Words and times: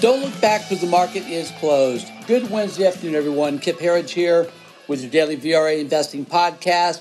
Don't 0.00 0.22
look 0.22 0.40
back 0.40 0.62
because 0.62 0.80
the 0.80 0.86
market 0.86 1.24
is 1.26 1.50
closed. 1.58 2.06
Good 2.28 2.50
Wednesday 2.50 2.86
afternoon, 2.86 3.16
everyone. 3.16 3.58
Kip 3.58 3.80
Herriage 3.80 4.12
here 4.12 4.48
with 4.86 5.02
your 5.02 5.10
daily 5.10 5.36
VRA 5.36 5.80
investing 5.80 6.24
podcast. 6.24 7.00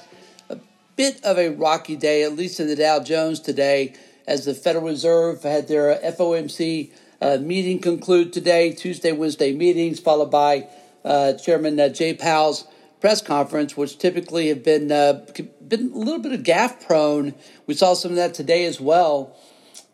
A 0.50 0.58
bit 0.96 1.24
of 1.24 1.38
a 1.38 1.50
rocky 1.50 1.96
day, 1.96 2.24
at 2.24 2.34
least 2.34 2.60
in 2.60 2.66
the 2.66 2.76
Dow 2.76 3.00
Jones 3.00 3.40
today, 3.40 3.94
as 4.26 4.46
the 4.46 4.56
Federal 4.56 4.86
Reserve 4.86 5.44
had 5.44 5.68
their 5.68 5.96
FOMC 5.98 6.92
uh, 7.22 7.38
meeting 7.40 7.78
conclude 7.78 8.34
today, 8.34 8.74
Tuesday, 8.74 9.12
Wednesday 9.12 9.54
meetings, 9.54 10.00
followed 10.00 10.32
by 10.32 10.68
uh, 11.06 11.34
Chairman 11.34 11.80
uh, 11.80 11.90
Jay 11.90 12.16
Powell's 12.16 12.66
press 13.00 13.22
conference, 13.22 13.78
which 13.78 14.00
typically 14.00 14.48
have 14.48 14.64
been 14.64 14.92
uh, 14.92 15.24
been 15.68 15.92
a 15.92 15.98
little 15.98 16.20
bit 16.20 16.32
of 16.32 16.44
gaff 16.44 16.84
prone. 16.88 17.36
We 17.68 17.76
saw 17.76 17.94
some 17.94 18.10
of 18.10 18.18
that 18.18 18.34
today 18.34 18.66
as 18.66 18.82
well 18.82 19.38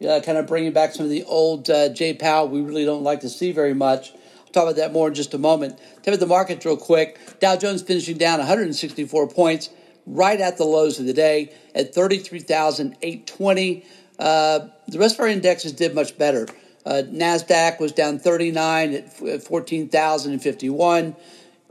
uh, 0.04 0.22
kind 0.22 0.38
of 0.38 0.48
bringing 0.48 0.74
back 0.74 0.94
some 0.94 1.06
of 1.06 1.10
the 1.10 1.24
old 1.24 1.70
uh, 1.70 1.90
Jay 1.90 2.14
Powell 2.14 2.48
we 2.48 2.62
really 2.62 2.86
don't 2.86 3.04
like 3.04 3.22
to 3.22 3.30
see 3.30 3.52
very 3.52 3.74
much. 3.74 4.12
I'll 4.12 4.52
talk 4.52 4.64
about 4.64 4.76
that 4.78 4.94
more 4.94 5.08
in 5.08 5.14
just 5.14 5.34
a 5.34 5.38
moment. 5.38 5.80
Tell 6.04 6.12
me 6.12 6.18
the 6.18 6.26
markets 6.26 6.66
real 6.66 6.78
quick. 6.78 7.20
Dow 7.40 7.56
Jones 7.56 7.82
finishing 7.82 8.18
down 8.18 8.40
164 8.40 9.28
points, 9.30 9.70
right 10.06 10.40
at 10.40 10.58
the 10.58 10.66
lows 10.66 11.00
of 11.00 11.06
the 11.06 11.14
day 11.14 11.54
at 11.74 11.94
33,820. 11.96 13.86
Uh, 14.20 14.60
the 14.88 15.00
rest 15.00 15.16
of 15.16 15.22
our 15.22 15.28
indexes 15.28 15.72
did 15.74 15.96
much 15.96 16.18
better. 16.18 16.48
Uh, 16.86 17.04
Nasdaq 17.06 17.80
was 17.80 17.92
down 17.94 18.20
39 18.20 18.94
at 18.94 19.44
14,051. 19.44 21.16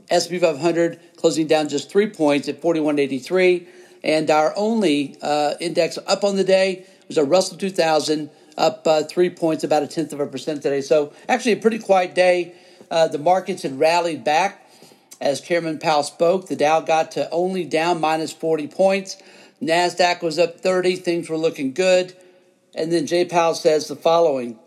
S&P 0.09 0.37
500 0.37 0.99
closing 1.15 1.47
down 1.47 1.69
just 1.69 1.89
three 1.89 2.09
points 2.09 2.49
at 2.49 2.61
4183. 2.61 3.67
And 4.03 4.29
our 4.29 4.53
only 4.57 5.15
uh, 5.21 5.53
index 5.61 5.97
up 6.07 6.23
on 6.23 6.35
the 6.35 6.43
day 6.43 6.85
was 7.07 7.17
a 7.17 7.23
Russell 7.23 7.57
2000 7.57 8.29
up 8.57 8.85
uh, 8.85 9.03
three 9.03 9.29
points, 9.29 9.63
about 9.63 9.83
a 9.83 9.87
tenth 9.87 10.13
of 10.13 10.19
a 10.19 10.27
percent 10.27 10.61
today. 10.61 10.81
So 10.81 11.13
actually 11.27 11.53
a 11.53 11.57
pretty 11.57 11.79
quiet 11.79 12.13
day. 12.13 12.53
Uh, 12.91 13.07
the 13.07 13.17
markets 13.17 13.63
had 13.63 13.79
rallied 13.79 14.23
back 14.23 14.69
as 15.19 15.41
Chairman 15.41 15.79
Powell 15.79 16.03
spoke. 16.03 16.47
The 16.47 16.55
Dow 16.55 16.81
got 16.81 17.11
to 17.13 17.29
only 17.31 17.65
down 17.65 17.99
minus 17.99 18.31
40 18.31 18.67
points. 18.67 19.17
NASDAQ 19.61 20.21
was 20.21 20.37
up 20.37 20.59
30. 20.59 20.97
Things 20.97 21.29
were 21.29 21.37
looking 21.37 21.73
good. 21.73 22.15
And 22.75 22.91
then 22.91 23.07
Jay 23.07 23.25
Powell 23.25 23.55
says 23.55 23.87
the 23.87 23.95
following 23.95 24.59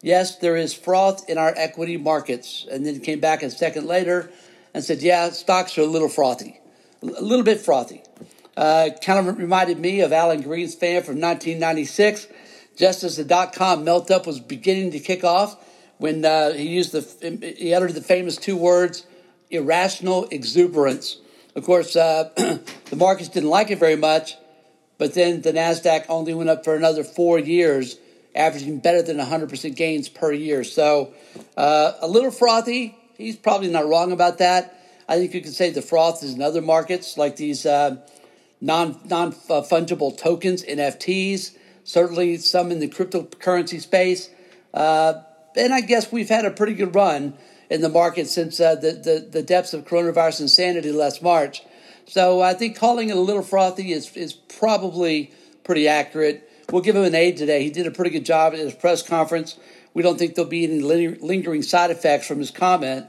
Yes, 0.00 0.36
there 0.36 0.56
is 0.56 0.72
froth 0.72 1.28
in 1.28 1.38
our 1.38 1.52
equity 1.56 1.96
markets. 1.96 2.66
And 2.70 2.86
then 2.86 3.00
came 3.00 3.20
back 3.20 3.42
a 3.42 3.50
second 3.50 3.86
later 3.86 4.30
and 4.72 4.84
said, 4.84 5.02
Yeah, 5.02 5.30
stocks 5.30 5.76
are 5.76 5.82
a 5.82 5.86
little 5.86 6.08
frothy, 6.08 6.60
a 7.02 7.06
little 7.06 7.44
bit 7.44 7.60
frothy. 7.60 8.02
Uh, 8.58 8.90
kind 9.04 9.28
of 9.28 9.38
reminded 9.38 9.78
me 9.78 10.00
of 10.00 10.12
Alan 10.12 10.42
Greenspan 10.42 11.04
from 11.04 11.20
1996, 11.20 12.26
just 12.76 13.04
as 13.04 13.16
the 13.16 13.22
dot 13.22 13.52
com 13.52 13.84
melt 13.84 14.10
up 14.10 14.26
was 14.26 14.40
beginning 14.40 14.90
to 14.90 14.98
kick 14.98 15.22
off 15.22 15.56
when 15.98 16.24
uh, 16.24 16.52
he 16.52 16.66
used 16.66 16.90
the 16.90 17.54
he 17.56 17.72
uttered 17.72 17.94
the 17.94 18.00
famous 18.00 18.36
two 18.36 18.56
words 18.56 19.06
irrational 19.48 20.26
exuberance. 20.32 21.18
Of 21.54 21.62
course, 21.62 21.94
uh, 21.94 22.30
the 22.36 22.96
markets 22.96 23.28
didn't 23.28 23.48
like 23.48 23.70
it 23.70 23.78
very 23.78 23.94
much, 23.94 24.34
but 24.98 25.14
then 25.14 25.42
the 25.42 25.52
Nasdaq 25.52 26.06
only 26.08 26.34
went 26.34 26.50
up 26.50 26.64
for 26.64 26.74
another 26.74 27.04
four 27.04 27.38
years, 27.38 27.96
averaging 28.34 28.80
better 28.80 29.02
than 29.02 29.18
100% 29.18 29.76
gains 29.76 30.08
per 30.08 30.32
year. 30.32 30.64
So 30.64 31.14
uh, 31.56 31.92
a 32.00 32.08
little 32.08 32.32
frothy. 32.32 32.96
He's 33.16 33.36
probably 33.36 33.68
not 33.68 33.86
wrong 33.86 34.10
about 34.10 34.38
that. 34.38 34.74
I 35.08 35.16
think 35.16 35.32
you 35.32 35.42
could 35.42 35.54
say 35.54 35.70
the 35.70 35.80
froth 35.80 36.24
is 36.24 36.34
in 36.34 36.42
other 36.42 36.60
markets 36.60 37.16
like 37.16 37.36
these 37.36 37.64
uh, 37.64 37.96
non 38.60 39.00
non 39.04 39.32
fungible 39.32 40.16
tokens, 40.16 40.64
NFTs, 40.64 41.56
certainly 41.84 42.36
some 42.36 42.70
in 42.70 42.80
the 42.80 42.88
cryptocurrency 42.88 43.80
space. 43.80 44.30
Uh, 44.74 45.22
and 45.56 45.72
I 45.72 45.80
guess 45.80 46.12
we've 46.12 46.28
had 46.28 46.44
a 46.44 46.50
pretty 46.50 46.74
good 46.74 46.94
run 46.94 47.34
in 47.70 47.80
the 47.80 47.88
market 47.88 48.28
since 48.28 48.60
uh, 48.60 48.74
the, 48.74 48.92
the, 48.92 49.28
the 49.30 49.42
depths 49.42 49.74
of 49.74 49.84
coronavirus 49.84 50.42
insanity 50.42 50.92
last 50.92 51.22
March. 51.22 51.62
So 52.06 52.40
I 52.40 52.54
think 52.54 52.76
calling 52.76 53.10
it 53.10 53.16
a 53.16 53.20
little 53.20 53.42
frothy 53.42 53.92
is, 53.92 54.16
is 54.16 54.32
probably 54.32 55.32
pretty 55.64 55.88
accurate. 55.88 56.50
We'll 56.70 56.82
give 56.82 56.96
him 56.96 57.04
an 57.04 57.14
A 57.14 57.32
today. 57.32 57.62
He 57.62 57.70
did 57.70 57.86
a 57.86 57.90
pretty 57.90 58.10
good 58.10 58.24
job 58.24 58.54
at 58.54 58.58
his 58.58 58.74
press 58.74 59.02
conference. 59.02 59.58
We 59.94 60.02
don't 60.02 60.18
think 60.18 60.34
there'll 60.34 60.50
be 60.50 60.64
any 60.64 60.80
lingering 60.80 61.62
side 61.62 61.90
effects 61.90 62.26
from 62.26 62.38
his 62.38 62.50
comment. 62.50 63.06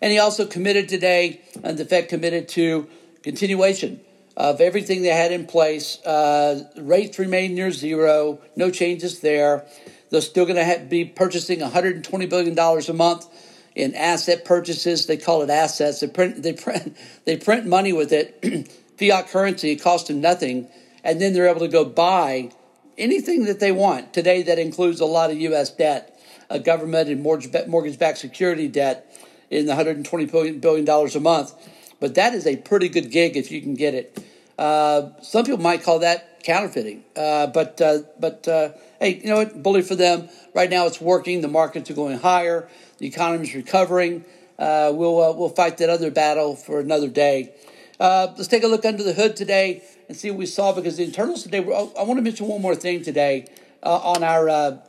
And 0.00 0.12
he 0.12 0.18
also 0.18 0.46
committed 0.46 0.88
today, 0.88 1.42
and 1.62 1.76
the 1.76 1.84
Fed 1.84 2.08
committed 2.08 2.48
to 2.50 2.88
continuation 3.22 4.00
of 4.36 4.60
everything 4.60 5.02
they 5.02 5.08
had 5.08 5.32
in 5.32 5.46
place. 5.46 5.98
Uh, 6.04 6.64
rates 6.76 7.18
remain 7.18 7.54
near 7.54 7.70
zero, 7.70 8.40
no 8.56 8.70
changes 8.70 9.20
there. 9.20 9.66
They're 10.10 10.20
still 10.20 10.46
going 10.46 10.56
to 10.56 10.84
be 10.86 11.04
purchasing 11.04 11.60
$120 11.60 12.28
billion 12.28 12.58
a 12.58 12.92
month 12.92 13.26
in 13.74 13.94
asset 13.94 14.44
purchases. 14.44 15.06
They 15.06 15.16
call 15.16 15.42
it 15.42 15.50
assets. 15.50 16.00
They 16.00 16.08
print, 16.08 16.42
they 16.42 16.52
print, 16.52 16.96
they 17.24 17.36
print 17.36 17.66
money 17.66 17.92
with 17.92 18.12
it, 18.12 18.68
fiat 18.98 19.28
currency. 19.28 19.72
It 19.72 19.82
costs 19.82 20.08
them 20.08 20.20
nothing. 20.20 20.68
And 21.04 21.20
then 21.20 21.32
they're 21.32 21.48
able 21.48 21.60
to 21.60 21.68
go 21.68 21.84
buy 21.84 22.50
anything 22.98 23.44
that 23.44 23.60
they 23.60 23.72
want. 23.72 24.12
Today, 24.12 24.42
that 24.42 24.58
includes 24.58 25.00
a 25.00 25.06
lot 25.06 25.30
of 25.30 25.40
U.S. 25.40 25.70
debt, 25.70 26.20
government 26.64 27.08
and 27.08 27.22
mortgage 27.22 27.98
backed 27.98 28.18
security 28.18 28.68
debt 28.68 29.06
in 29.48 29.66
the 29.66 29.72
$120 29.72 30.60
billion 30.60 30.88
a 30.88 31.20
month. 31.20 31.54
But 32.00 32.14
that 32.14 32.34
is 32.34 32.46
a 32.46 32.56
pretty 32.56 32.88
good 32.88 33.10
gig 33.10 33.36
if 33.36 33.52
you 33.52 33.60
can 33.60 33.74
get 33.74 33.94
it. 33.94 34.18
Uh, 34.58 35.10
some 35.22 35.44
people 35.44 35.60
might 35.60 35.82
call 35.82 36.00
that 36.00 36.42
counterfeiting. 36.42 37.04
Uh, 37.16 37.46
but 37.46 37.80
uh, 37.80 37.98
but 38.18 38.46
uh, 38.48 38.70
hey, 39.00 39.20
you 39.22 39.28
know 39.28 39.36
what? 39.36 39.62
Bully 39.62 39.82
for 39.82 39.94
them. 39.94 40.28
Right 40.54 40.68
now, 40.68 40.86
it's 40.86 41.00
working. 41.00 41.40
The 41.40 41.48
markets 41.48 41.90
are 41.90 41.94
going 41.94 42.18
higher. 42.18 42.68
The 42.98 43.06
economy 43.06 43.48
is 43.48 43.54
recovering. 43.54 44.24
Uh, 44.58 44.92
we'll 44.94 45.22
uh, 45.22 45.32
we'll 45.32 45.48
fight 45.48 45.78
that 45.78 45.88
other 45.88 46.10
battle 46.10 46.56
for 46.56 46.80
another 46.80 47.08
day. 47.08 47.54
let's 47.98 48.48
take 48.48 48.62
a 48.62 48.66
look 48.66 48.84
under 48.84 49.02
the 49.02 49.14
hood 49.14 49.36
today 49.36 49.82
and 50.08 50.16
see 50.16 50.30
what 50.30 50.38
we 50.38 50.46
saw 50.46 50.72
because 50.72 50.96
the 50.96 51.04
internals 51.04 51.42
today. 51.42 51.60
Were, 51.60 51.74
I 51.74 52.02
want 52.02 52.18
to 52.18 52.22
mention 52.22 52.46
one 52.46 52.60
more 52.60 52.74
thing 52.74 53.02
today 53.02 53.46
on 53.82 54.22
our 54.22 54.82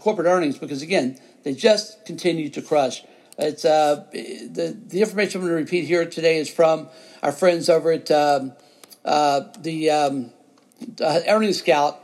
corporate 0.00 0.26
earnings 0.26 0.58
because 0.58 0.82
again, 0.82 1.18
they 1.44 1.54
just 1.54 2.04
continue 2.04 2.48
to 2.50 2.62
crush. 2.62 3.04
It's 3.38 3.64
uh, 3.66 4.06
the 4.12 4.76
the 4.88 5.00
information 5.00 5.40
I'm 5.40 5.46
going 5.46 5.58
to 5.58 5.64
repeat 5.64 5.86
here 5.86 6.06
today 6.06 6.38
is 6.38 6.48
from 6.48 6.88
our 7.22 7.32
friends 7.32 7.68
over 7.68 7.92
at 7.92 8.10
um, 8.10 8.52
uh, 9.04 9.42
the 9.60 9.90
um, 9.90 10.30
uh, 11.00 11.20
Earnings 11.28 11.58
Scout, 11.58 12.00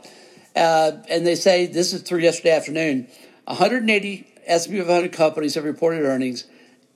and 0.55 1.25
they 1.25 1.35
say 1.35 1.65
this 1.65 1.93
is 1.93 2.03
through 2.03 2.19
yesterday 2.19 2.51
afternoon. 2.51 3.07
180 3.45 4.27
S&P 4.45 4.79
500 4.79 5.11
companies 5.11 5.55
have 5.55 5.63
reported 5.63 6.03
earnings. 6.05 6.45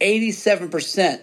87 0.02 0.70
percent 0.70 1.22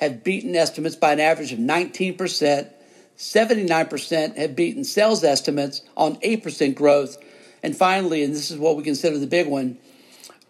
have 0.00 0.24
beaten 0.24 0.56
estimates 0.56 0.96
by 0.96 1.12
an 1.12 1.20
average 1.20 1.52
of 1.52 1.60
19 1.60 2.16
percent. 2.16 2.72
79% 3.16 4.36
have 4.36 4.54
beaten 4.54 4.84
sales 4.84 5.24
estimates 5.24 5.80
on 5.96 6.16
8% 6.16 6.74
growth. 6.74 7.16
And 7.62 7.74
finally, 7.74 8.22
and 8.22 8.34
this 8.34 8.50
is 8.50 8.58
what 8.58 8.76
we 8.76 8.82
consider 8.82 9.18
the 9.18 9.26
big 9.26 9.46
one, 9.46 9.78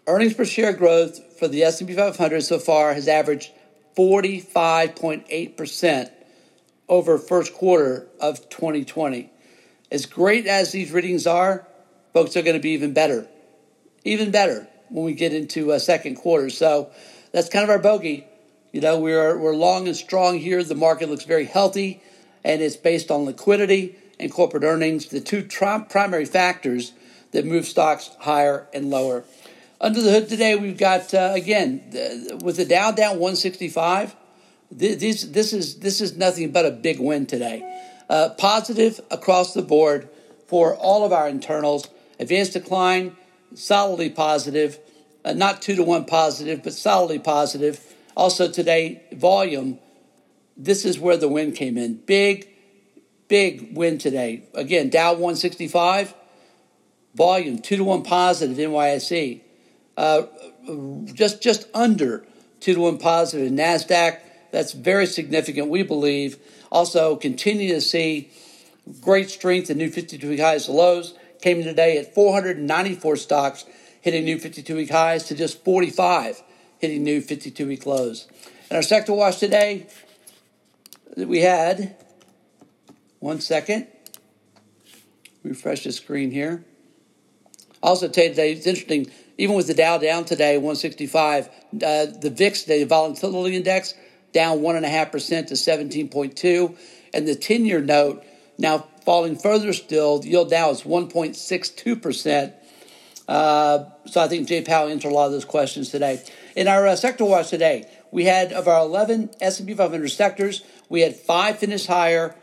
earnings 0.07 0.33
per 0.33 0.45
share 0.45 0.73
growth 0.73 1.37
for 1.37 1.47
the 1.47 1.63
S&P 1.63 1.93
500 1.93 2.41
so 2.41 2.57
far 2.59 2.93
has 2.93 3.07
averaged 3.07 3.51
45.8% 3.95 6.11
over 6.87 7.17
first 7.17 7.53
quarter 7.53 8.07
of 8.19 8.49
2020. 8.49 9.31
As 9.91 10.05
great 10.05 10.47
as 10.47 10.71
these 10.71 10.91
readings 10.91 11.25
are, 11.27 11.67
folks 12.13 12.37
are 12.37 12.41
going 12.41 12.55
to 12.55 12.61
be 12.61 12.71
even 12.71 12.93
better. 12.93 13.27
Even 14.03 14.31
better 14.31 14.67
when 14.89 15.05
we 15.05 15.13
get 15.13 15.33
into 15.33 15.71
a 15.71 15.79
second 15.79 16.15
quarter. 16.15 16.49
So 16.49 16.89
that's 17.31 17.49
kind 17.49 17.63
of 17.63 17.69
our 17.69 17.79
bogey. 17.79 18.25
You 18.71 18.81
know, 18.81 18.99
we're 18.99 19.37
we're 19.37 19.55
long 19.55 19.87
and 19.87 19.95
strong 19.95 20.39
here. 20.39 20.61
The 20.63 20.75
market 20.75 21.09
looks 21.09 21.23
very 21.23 21.45
healthy 21.45 22.01
and 22.43 22.61
it's 22.61 22.77
based 22.77 23.11
on 23.11 23.25
liquidity 23.25 23.95
and 24.19 24.31
corporate 24.31 24.63
earnings, 24.63 25.07
the 25.07 25.21
two 25.21 25.43
primary 25.43 26.25
factors 26.25 26.93
that 27.31 27.45
move 27.45 27.65
stocks 27.65 28.09
higher 28.19 28.67
and 28.73 28.89
lower. 28.89 29.23
Under 29.79 30.01
the 30.01 30.11
hood 30.11 30.27
today, 30.27 30.55
we've 30.55 30.77
got 30.77 31.13
uh, 31.13 31.33
again 31.35 31.83
with 32.41 32.57
the 32.57 32.65
Dow 32.65 32.91
down 32.91 33.19
165. 33.19 34.15
This 34.71 35.21
this 35.21 35.53
is 35.53 35.79
this 35.79 36.01
is 36.01 36.17
nothing 36.17 36.51
but 36.51 36.65
a 36.65 36.71
big 36.71 36.99
win 36.99 37.27
today. 37.27 37.61
Uh, 38.09 38.29
positive 38.29 38.99
across 39.11 39.53
the 39.53 39.61
board 39.61 40.09
for 40.47 40.75
all 40.75 41.05
of 41.05 41.13
our 41.13 41.29
internals. 41.29 41.87
Advanced 42.19 42.53
decline 42.53 43.15
solidly 43.53 44.09
positive, 44.09 44.79
uh, 45.23 45.33
not 45.33 45.61
two 45.61 45.75
to 45.75 45.83
one 45.83 46.05
positive, 46.05 46.63
but 46.63 46.73
solidly 46.73 47.19
positive. 47.19 47.79
Also 48.15 48.51
today, 48.51 49.03
volume. 49.11 49.77
This 50.59 50.85
is 50.85 50.97
where 50.97 51.17
the 51.17 51.27
win 51.27 51.51
came 51.51 51.77
in. 51.77 51.97
Big, 51.97 52.49
big 53.27 53.77
win 53.77 53.99
today. 53.99 54.41
Again, 54.55 54.89
Dow 54.89 55.11
165, 55.11 56.15
volume 57.13 57.59
two 57.59 57.77
to 57.77 57.83
one 57.83 58.01
positive 58.01 58.57
NYSE 58.57 59.41
uh, 59.97 60.23
just 61.13 61.41
just 61.41 61.67
under 61.73 62.25
two 62.59 62.75
to 62.75 62.79
one 62.79 62.97
positive 62.97 63.47
in 63.47 63.55
Nasdaq. 63.55 64.19
That's 64.51 64.71
very 64.71 65.05
significant, 65.05 65.67
we 65.67 65.83
believe. 65.83 66.37
Also, 66.71 67.15
continue 67.15 67.73
to 67.73 67.81
see 67.81 68.31
great 69.01 69.29
strength 69.29 69.69
in 69.69 69.77
new 69.77 69.89
52-week 69.89 70.39
highs 70.39 70.67
and 70.67 70.77
lows. 70.77 71.13
Came 71.41 71.59
in 71.59 71.65
today 71.65 71.97
at 71.97 72.13
494 72.13 73.15
stocks 73.17 73.65
hitting 74.01 74.23
new 74.23 74.37
52 74.37 74.75
week 74.75 74.89
highs 74.89 75.25
to 75.25 75.35
just 75.35 75.63
45 75.65 76.41
hitting 76.79 77.03
new 77.03 77.21
52 77.21 77.67
week 77.67 77.85
lows. 77.85 78.27
And 78.69 78.77
our 78.77 78.83
sector 78.83 79.13
watch 79.13 79.39
today, 79.39 79.87
that 81.15 81.27
we 81.27 81.41
had, 81.41 81.95
one 83.19 83.41
second, 83.41 83.87
refresh 85.43 85.83
the 85.83 85.91
screen 85.91 86.31
here. 86.31 86.63
Also, 87.81 88.07
today, 88.07 88.51
it's 88.51 88.67
interesting, 88.67 89.11
even 89.37 89.55
with 89.55 89.67
the 89.67 89.73
Dow 89.73 89.97
down 89.97 90.25
today, 90.25 90.57
165, 90.57 91.47
uh, 91.47 91.49
the 91.71 92.33
VIX, 92.35 92.63
the 92.63 92.83
volatility 92.85 93.55
index, 93.55 93.93
down 94.33 94.59
1.5% 94.59 95.47
to 95.47 95.53
17.2. 95.53 96.77
And 97.13 97.27
the 97.27 97.35
10 97.35 97.65
year 97.65 97.81
note 97.81 98.23
now 98.57 98.87
falling 99.05 99.37
further 99.37 99.73
still. 99.73 100.19
The 100.19 100.29
yield 100.29 100.51
now 100.51 100.69
is 100.71 100.83
1.62%. 100.83 102.53
Uh, 103.27 103.85
so 104.05 104.21
I 104.21 104.27
think 104.27 104.47
Jay 104.47 104.61
Powell 104.61 104.89
answered 104.89 105.11
a 105.11 105.13
lot 105.13 105.27
of 105.27 105.33
those 105.33 105.45
questions 105.45 105.89
today. 105.89 106.23
In 106.55 106.67
our 106.67 106.87
uh, 106.87 106.95
sector 106.95 107.25
watch 107.25 107.49
today, 107.49 107.85
we 108.11 108.25
had 108.25 108.53
of 108.53 108.67
our 108.67 108.79
11 108.79 109.31
S&P 109.41 109.73
500 109.73 110.07
sectors, 110.09 110.63
we 110.89 111.01
had 111.01 111.15
five 111.15 111.57
finished 111.57 111.87
higher, 111.87 112.35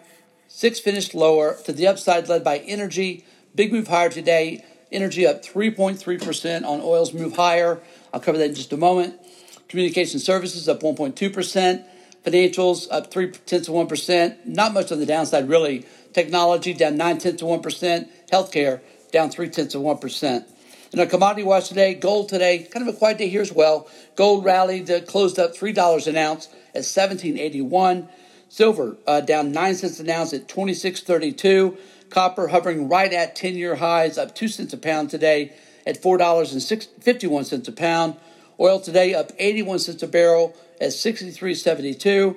six 0.46 0.78
finished 0.78 1.14
lower. 1.14 1.56
To 1.64 1.72
the 1.72 1.86
upside, 1.86 2.28
led 2.28 2.44
by 2.44 2.58
energy, 2.58 3.24
big 3.54 3.72
move 3.72 3.88
higher 3.88 4.10
today. 4.10 4.64
Energy 4.94 5.26
up 5.26 5.42
3.3% 5.42 6.64
on 6.64 6.80
oil's 6.80 7.12
move 7.12 7.34
higher. 7.34 7.80
I'll 8.12 8.20
cover 8.20 8.38
that 8.38 8.50
in 8.50 8.54
just 8.54 8.72
a 8.72 8.76
moment. 8.76 9.20
Communication 9.68 10.20
services 10.20 10.68
up 10.68 10.82
1.2%. 10.82 11.84
Financials 12.24 12.86
up 12.92 13.10
3 13.10 13.32
tenths 13.32 13.66
of 13.66 13.74
1%. 13.74 14.46
Not 14.46 14.72
much 14.72 14.92
on 14.92 15.00
the 15.00 15.06
downside, 15.06 15.48
really. 15.48 15.84
Technology 16.12 16.72
down 16.74 16.96
9 16.96 17.18
tenths 17.18 17.42
of 17.42 17.48
1%. 17.48 18.08
Healthcare 18.30 18.82
down 19.10 19.30
3 19.30 19.48
tenths 19.48 19.74
of 19.74 19.82
1%. 19.82 20.44
In 20.92 21.00
our 21.00 21.06
commodity 21.06 21.42
watch 21.42 21.70
today, 21.70 21.94
gold 21.94 22.28
today, 22.28 22.68
kind 22.70 22.88
of 22.88 22.94
a 22.94 22.96
quiet 22.96 23.18
day 23.18 23.28
here 23.28 23.42
as 23.42 23.52
well. 23.52 23.88
Gold 24.14 24.44
rallied, 24.44 24.88
uh, 24.88 25.00
closed 25.00 25.40
up 25.40 25.56
$3 25.56 26.06
an 26.06 26.16
ounce 26.16 26.46
at 26.72 26.86
1781. 26.86 28.08
Silver 28.48 28.96
uh, 29.08 29.20
down 29.20 29.50
9 29.50 29.74
cents 29.74 29.98
an 29.98 30.08
ounce 30.08 30.32
at 30.32 30.46
2632. 30.46 31.76
Copper 32.10 32.48
hovering 32.48 32.88
right 32.88 33.12
at 33.12 33.36
10 33.36 33.54
year 33.54 33.76
highs, 33.76 34.18
up 34.18 34.34
2 34.34 34.48
cents 34.48 34.72
a 34.72 34.78
pound 34.78 35.10
today 35.10 35.52
at 35.86 36.02
$4.51 36.02 37.68
a 37.68 37.72
pound. 37.72 38.16
Oil 38.58 38.80
today 38.80 39.14
up 39.14 39.30
81 39.38 39.78
cents 39.80 40.02
a 40.02 40.06
barrel 40.06 40.56
at 40.80 40.88
63.72. 40.90 42.36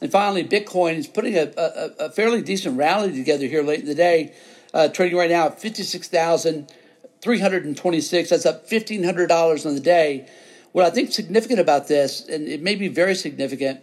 And 0.00 0.10
finally, 0.10 0.42
Bitcoin 0.44 0.96
is 0.96 1.06
putting 1.06 1.36
a, 1.36 1.52
a, 1.56 1.90
a, 2.06 2.10
fairly 2.10 2.42
decent 2.42 2.76
rally 2.76 3.12
together 3.12 3.46
here 3.46 3.62
late 3.62 3.78
in 3.80 3.86
the 3.86 3.94
day, 3.94 4.34
uh, 4.74 4.88
trading 4.88 5.16
right 5.16 5.30
now 5.30 5.46
at 5.46 5.60
56,326. 5.60 8.30
That's 8.30 8.44
up 8.44 8.68
$1,500 8.68 9.66
on 9.66 9.74
the 9.74 9.80
day. 9.80 10.28
What 10.72 10.84
I 10.84 10.90
think 10.90 11.12
significant 11.12 11.60
about 11.60 11.86
this, 11.86 12.28
and 12.28 12.48
it 12.48 12.60
may 12.62 12.74
be 12.74 12.88
very 12.88 13.14
significant, 13.14 13.80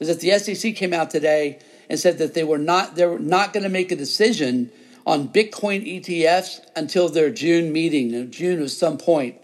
is 0.00 0.08
that 0.08 0.20
the 0.20 0.38
SEC 0.38 0.74
came 0.74 0.92
out 0.92 1.08
today 1.08 1.60
and 1.88 1.98
said 1.98 2.18
that 2.18 2.34
they 2.34 2.44
were 2.44 2.58
not 2.58 2.96
they 2.96 3.06
were 3.06 3.18
not 3.18 3.52
going 3.52 3.62
to 3.62 3.68
make 3.68 3.92
a 3.92 3.96
decision 3.96 4.70
on 5.06 5.28
Bitcoin 5.28 6.00
ETFs 6.00 6.60
until 6.74 7.08
their 7.08 7.30
June 7.30 7.72
meeting, 7.72 8.30
June 8.30 8.62
at 8.62 8.70
some 8.70 8.96
point. 8.96 9.36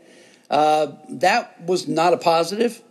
Uh, 0.48 0.92
that 1.08 1.60
was 1.62 1.86
not 1.86 2.12
a 2.12 2.16
positive. 2.16 2.82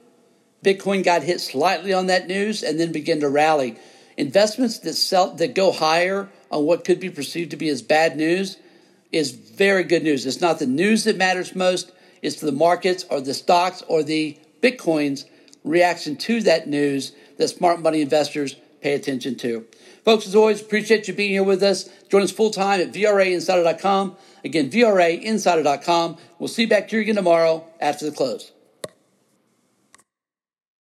Bitcoin 0.64 1.04
got 1.04 1.24
hit 1.24 1.42
slightly 1.42 1.94
on 1.94 2.08
that 2.08 2.28
news 2.28 2.64
and 2.64 2.80
then 2.80 2.92
began 2.92 3.20
to 3.22 3.30
rally. 3.30 3.78
Investments 4.18 4.80
that 4.80 4.94
sell 4.94 5.34
that 5.36 5.56
go 5.56 5.72
higher 5.72 6.30
on 6.52 6.66
what 6.66 6.84
could 6.84 7.00
be 7.00 7.10
perceived 7.10 7.52
to 7.52 7.58
be 7.58 7.70
as 7.70 7.82
bad 7.82 8.18
news 8.18 8.58
is 9.12 9.32
very 9.32 9.84
good 9.84 10.04
news. 10.04 10.26
It's 10.26 10.42
not 10.42 10.60
the 10.60 10.68
news 10.68 11.06
that 11.06 11.18
matters 11.18 11.56
most, 11.56 11.92
it's 12.22 12.40
the 12.40 12.52
markets 12.52 13.06
or 13.10 13.22
the 13.22 13.34
stocks 13.34 13.82
or 13.88 14.04
the 14.04 14.38
Bitcoin's 14.62 15.26
reaction 15.64 16.16
to 16.16 16.42
that 16.42 16.68
news 16.68 17.14
that 17.38 17.48
smart 17.48 17.82
money 17.82 18.02
investors 18.02 18.56
pay 18.82 18.94
attention 18.94 19.36
to. 19.38 19.66
Folks, 20.04 20.28
as 20.28 20.36
always, 20.36 20.62
appreciate 20.62 21.08
you 21.08 21.14
being 21.14 21.32
here 21.32 21.44
with 21.44 21.62
us. 21.62 21.90
Join 22.10 22.22
us 22.22 22.32
full 22.32 22.52
time 22.52 22.82
at 22.82 22.92
VRAinsider.com. 22.92 24.18
Again, 24.44 24.70
VRAinsider.com. 24.70 26.18
We'll 26.40 26.48
see 26.48 26.64
you 26.64 26.68
back 26.68 26.90
here 26.90 27.02
again 27.02 27.16
tomorrow 27.16 27.66
after 27.80 28.06
the 28.06 28.16
close. 28.16 28.52